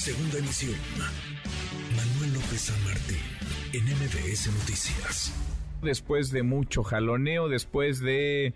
[0.00, 0.76] Segunda emisión.
[1.94, 2.76] Manuel López San
[3.74, 5.30] en MBS Noticias.
[5.82, 8.54] Después de mucho jaloneo, después de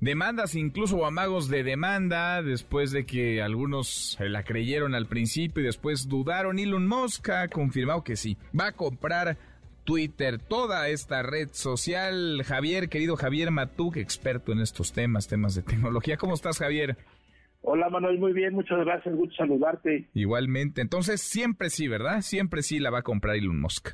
[0.00, 6.08] demandas, incluso amagos de demanda, después de que algunos la creyeron al principio y después
[6.08, 9.38] dudaron, Elon Musk ha confirmado que sí, va a comprar
[9.84, 12.42] Twitter, toda esta red social.
[12.44, 16.16] Javier, querido Javier Matuk, experto en estos temas, temas de tecnología.
[16.16, 16.98] ¿Cómo estás, Javier?
[17.62, 20.08] Hola Manuel, muy bien, muchas gracias, gusto saludarte.
[20.14, 22.20] Igualmente, entonces siempre sí, ¿verdad?
[22.20, 23.90] Siempre sí la va a comprar Elon Musk.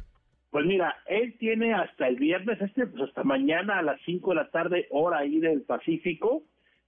[0.50, 4.36] Pues mira, él tiene hasta el viernes, este, pues hasta mañana a las 5 de
[4.36, 6.44] la tarde, hora ahí del Pacífico,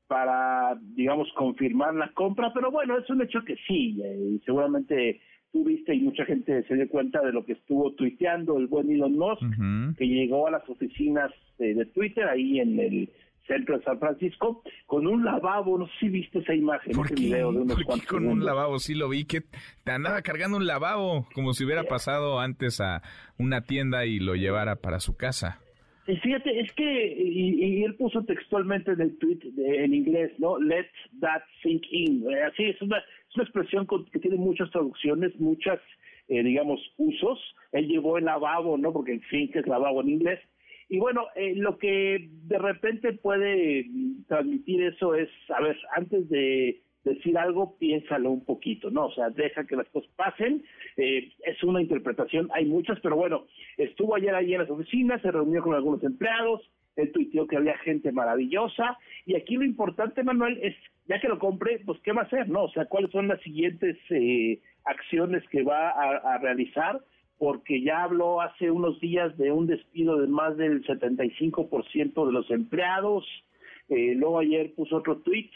[0.06, 5.20] para, digamos, confirmar la compra, pero bueno, es un hecho que sí, eh, y seguramente
[5.52, 8.90] tú viste y mucha gente se dio cuenta de lo que estuvo tuiteando el buen
[8.90, 9.42] Elon Musk,
[9.98, 13.10] que llegó a las oficinas de Twitter ahí en el
[13.48, 17.52] centro de San Francisco, con un lavabo, no sé si viste esa imagen, ese video
[17.52, 18.78] de unos ¿Por qué con un lavabo?
[18.78, 19.40] Sí lo vi, que
[19.84, 23.02] te andaba cargando un lavabo, como si hubiera pasado antes a
[23.38, 25.60] una tienda y lo llevara para su casa.
[26.06, 30.58] Y fíjate, es que, y, él puso textualmente en el tweet en inglés, ¿no?
[30.58, 30.86] Let
[31.20, 32.24] that sink in.
[32.30, 35.78] Eh, así es una, es una expresión que tiene muchas traducciones, muchas,
[36.28, 37.38] eh, digamos, usos.
[37.72, 38.90] Él llevó el lavabo, ¿no?
[38.90, 40.40] Porque en fin, que es lavabo en inglés
[40.88, 43.86] y bueno, eh, lo que de repente puede
[44.26, 49.06] transmitir eso es, a ver, antes de decir algo, piénsalo un poquito, ¿no?
[49.06, 50.64] O sea, deja que las cosas pasen.
[50.96, 55.30] Eh, es una interpretación, hay muchas, pero bueno, estuvo ayer ahí en las oficinas, se
[55.30, 56.62] reunió con algunos empleados,
[56.96, 60.74] él tuiteó que había gente maravillosa, y aquí lo importante, Manuel, es,
[61.06, 62.64] ya que lo compre, pues, ¿qué va a hacer, no?
[62.64, 67.00] O sea, ¿cuáles son las siguientes eh, acciones que va a realizar?
[67.38, 72.50] Porque ya habló hace unos días de un despido de más del 75% de los
[72.50, 73.24] empleados.
[73.88, 75.50] Eh, luego ayer puso otro tweet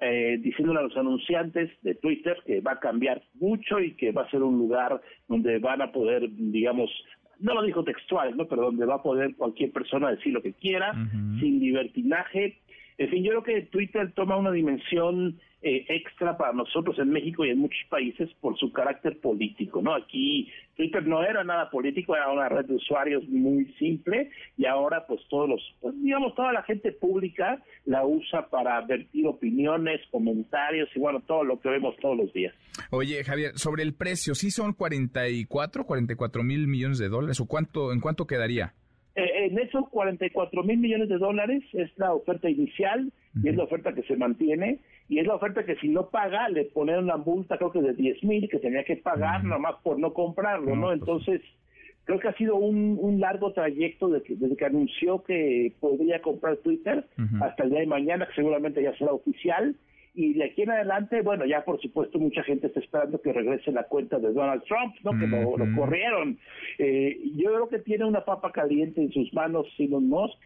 [0.00, 4.22] eh, diciéndole a los anunciantes de Twitter que va a cambiar mucho y que va
[4.22, 6.90] a ser un lugar donde van a poder, digamos,
[7.38, 8.46] no lo dijo textual, ¿no?
[8.46, 10.92] Pero donde va a poder cualquier persona decir lo que quiera,
[11.40, 12.58] sin libertinaje.
[12.96, 17.44] En fin, yo creo que Twitter toma una dimensión eh, extra para nosotros en México
[17.44, 19.94] y en muchos países por su carácter político, ¿no?
[19.94, 25.06] Aquí Twitter no era nada político, era una red de usuarios muy simple y ahora
[25.06, 30.88] pues todos los, pues, digamos, toda la gente pública la usa para vertir opiniones, comentarios
[30.94, 32.54] y bueno, todo lo que vemos todos los días.
[32.90, 37.92] Oye, Javier, sobre el precio, ¿sí son 44, 44 mil millones de dólares o cuánto,
[37.92, 38.74] en cuánto quedaría?
[39.16, 43.64] Eh, en esos 44 mil millones de dólares es la oferta inicial y es la
[43.64, 44.80] oferta que se mantiene.
[45.08, 47.94] Y es la oferta que si no paga le ponen una multa creo que de
[47.94, 50.86] 10 mil que tenía que pagar nada más por no comprarlo, ¿no?
[50.86, 51.40] Pues Entonces
[52.04, 57.06] creo que ha sido un, un largo trayecto desde que, anunció que podría comprar Twitter
[57.40, 59.76] hasta el día de mañana que seguramente ya será oficial
[60.14, 63.72] y de aquí en adelante, bueno, ya por supuesto mucha gente está esperando que regrese
[63.72, 65.10] la cuenta de Donald Trump, ¿no?
[65.18, 66.38] Que lo, corrieron.
[66.78, 70.38] Eh, yo creo que tiene una papa caliente en sus manos Elon Musk.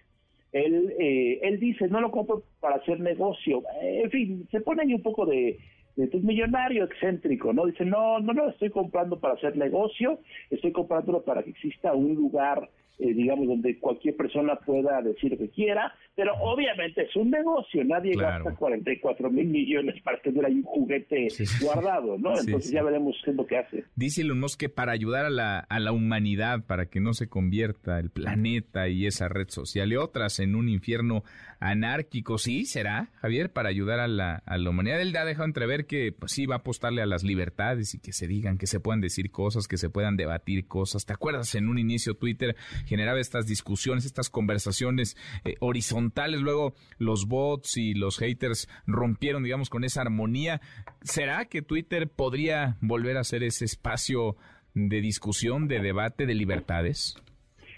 [0.53, 3.63] Él, eh, él dice, no lo compro para hacer negocio.
[3.83, 5.59] En fin, se pone ahí un poco de,
[5.97, 7.67] de pues, millonario excéntrico, ¿no?
[7.67, 12.15] Dice, no, no lo estoy comprando para hacer negocio, estoy comprándolo para que exista un
[12.15, 17.31] lugar eh, digamos, donde cualquier persona pueda decir lo que quiera, pero obviamente es un
[17.31, 21.29] negocio, nadie gasta 44 mil millones para tener ahí un juguete
[21.63, 22.39] guardado, ¿no?
[22.39, 23.85] Entonces ya veremos qué es lo que hace.
[23.95, 27.29] Dice Elon Musk que para ayudar a la, a la humanidad, para que no se
[27.29, 31.23] convierta el planeta y esa red social y otras en un infierno
[31.61, 35.01] anárquico, sí, será, Javier, para ayudar a la, a la humanidad.
[35.01, 38.13] Él ha dejado entrever que pues sí va a apostarle a las libertades y que
[38.13, 41.07] se digan, que se puedan decir cosas, que se puedan debatir cosas.
[41.07, 42.57] ¿Te acuerdas en un inicio Twitter
[42.89, 49.71] generaba estas discusiones, estas conversaciones eh, horizontales, luego los bots y los haters rompieron, digamos,
[49.71, 50.61] con esa armonía.
[51.03, 54.37] ¿Será que Twitter podría volver a ser ese espacio
[54.75, 57.17] de discusión, de debate, de libertades?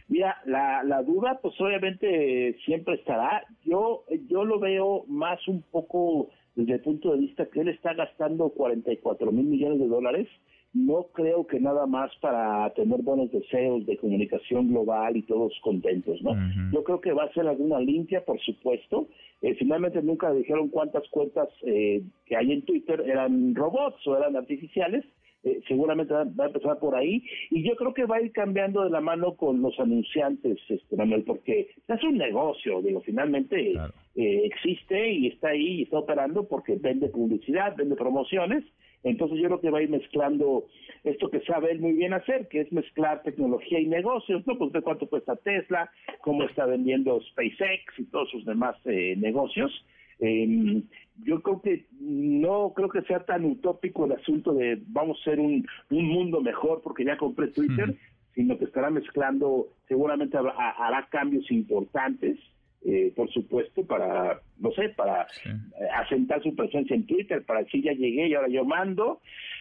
[0.08, 3.44] Mira, la, duda, pues obviamente siempre estará.
[3.64, 7.94] Yo, yo lo veo más un poco desde el punto de vista que él está
[7.94, 10.28] gastando 44 mil millones de dólares
[10.72, 16.22] no creo que nada más para tener buenos deseos de comunicación global y todos contentos,
[16.22, 16.36] ¿no?
[16.72, 19.08] Yo creo que va a ser alguna limpia, por supuesto.
[19.42, 24.36] Eh, finalmente nunca dijeron cuántas cuentas eh, que hay en Twitter eran robots o eran
[24.36, 25.04] artificiales.
[25.42, 28.84] Eh, seguramente va, a empezar por ahí y yo creo que va a ir cambiando
[28.84, 33.72] de la mano con los anunciantes, este, Manuel, porque es un negocio, digo, finalmente
[34.14, 38.64] existe y está ahí y está operando porque vende publicidad, vende promociones
[39.02, 40.66] entonces yo creo que va a ir mezclando
[41.04, 44.58] esto que sabe él muy bien hacer, que es mezclar tecnología y negocios, ¿no?
[44.58, 49.72] Pues de cuánto cuesta Tesla, cómo está vendiendo SpaceX y todos sus demás eh, negocios.
[50.18, 50.82] Em,
[51.24, 55.40] yo creo que no creo que sea tan utópico el asunto de vamos a ser
[55.40, 57.96] un, un mundo mejor porque ya compré Twitter,
[58.34, 62.38] sino que estará mezclando, seguramente hará cambios importantes
[62.82, 67.84] eh, por supuesto, para, no sé, para eh, asentar su presencia en Twitter, para decir
[67.84, 69.20] ya llegué y ahora yo mando,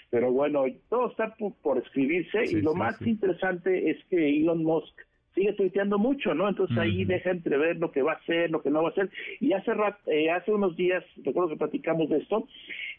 [0.10, 4.96] pero bueno, todo está por, escribirse y lo más interesante es que Elon Musk
[5.36, 6.50] sigue tuiteando mucho, ¿no?
[6.50, 9.10] Entonces ahí deja entrever lo que va a hacer, lo que no va a hacer.
[9.40, 9.72] Y hace
[10.08, 12.48] eh, hace unos días, recuerdo que platicamos de esto,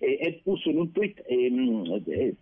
[0.01, 1.15] él puso en un tweet,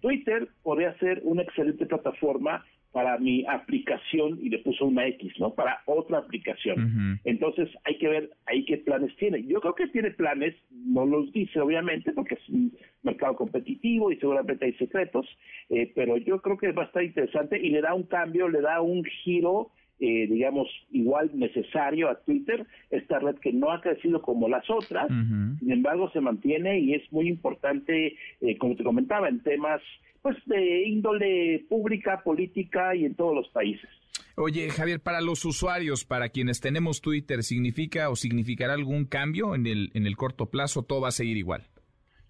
[0.00, 5.54] Twitter podría ser una excelente plataforma para mi aplicación y le puso una X, ¿no?
[5.54, 7.20] Para otra aplicación.
[7.24, 9.44] Entonces hay que ver ahí qué planes tiene.
[9.46, 12.72] Yo creo que tiene planes, no los dice obviamente porque es un
[13.02, 15.26] mercado competitivo y seguramente hay secretos,
[15.68, 18.62] eh, pero yo creo que va a estar interesante y le da un cambio, le
[18.62, 24.22] da un giro eh, digamos, igual necesario a Twitter, esta red que no ha crecido
[24.22, 29.28] como las otras, sin embargo se mantiene y es muy importante, eh, como te comentaba,
[29.28, 29.80] en temas
[30.22, 33.88] pues de índole pública, política y en todos los países.
[34.36, 39.66] Oye, Javier, para los usuarios, para quienes tenemos Twitter, ¿significa o significará algún cambio en
[39.66, 40.84] el, en el corto plazo?
[40.84, 41.66] ¿Todo va a seguir igual?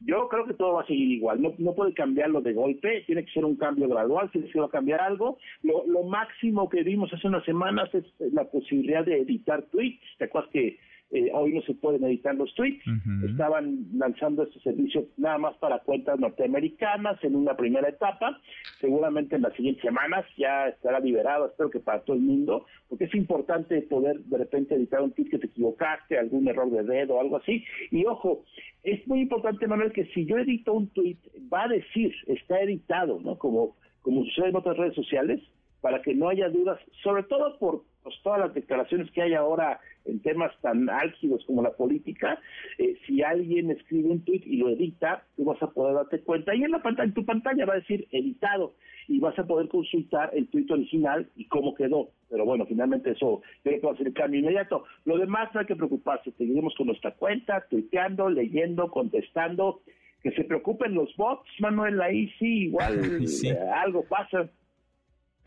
[0.00, 3.32] Yo creo que todo va a seguir igual, no, puede cambiarlo de golpe, tiene que
[3.32, 5.38] ser un cambio gradual, si se va a cambiar algo.
[5.62, 10.26] Lo, lo máximo que vimos hace unas semanas es la posibilidad de editar tweets, ¿te
[10.26, 10.78] acuerdas que
[11.10, 12.84] eh, hoy no se pueden editar los tweets.
[13.24, 18.38] Estaban lanzando este servicio nada más para cuentas norteamericanas en una primera etapa.
[18.78, 23.04] Seguramente en las siguientes semanas ya estará liberado, espero que para todo el mundo, porque
[23.04, 27.14] es importante poder de repente editar un tweet que te equivocaste, algún error de dedo
[27.14, 27.64] o algo así.
[27.90, 28.44] Y ojo,
[28.82, 31.18] es muy importante, Manuel, que si yo edito un tweet,
[31.50, 33.38] va a decir, está editado, ¿no?
[33.38, 35.40] Como, como sucede en otras redes sociales,
[35.80, 39.80] para que no haya dudas, sobre todo por pues, todas las declaraciones que hay ahora
[40.04, 42.40] en temas tan álgidos como la política,
[42.78, 46.54] eh, si alguien escribe un tweet y lo edita, tú vas a poder darte cuenta
[46.54, 48.74] y en la pantalla, en tu pantalla va a decir editado
[49.08, 52.10] y vas a poder consultar el tweet original y cómo quedó.
[52.28, 54.84] Pero bueno, finalmente eso creo que va a ser el cambio inmediato.
[55.04, 59.80] Lo demás no hay que preocuparse, seguiremos con nuestra cuenta, tuiteando, leyendo, contestando.
[60.22, 62.98] Que se preocupen los bots, Manuel, ahí sí, igual
[63.44, 64.50] eh, algo pasa.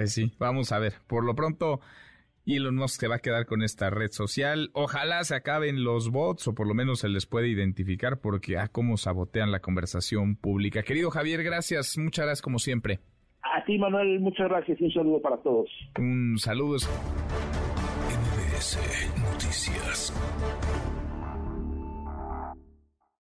[0.02, 0.94] Pues sí, vamos a ver.
[1.06, 1.80] Por lo pronto,
[2.48, 4.72] Elon Musk se va a quedar con esta red social.
[4.74, 8.64] Ojalá se acaben los bots o por lo menos se les puede identificar porque a
[8.64, 10.82] ah, cómo sabotean la conversación pública.
[10.82, 12.00] Querido Javier, gracias.
[12.00, 12.98] Muchas gracias como siempre.
[13.44, 15.70] A ti, Manuel, muchas gracias y un saludo para todos.
[16.00, 16.78] Un saludo.
[19.22, 20.12] Noticias.